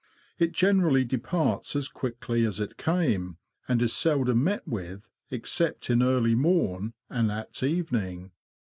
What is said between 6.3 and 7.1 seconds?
morn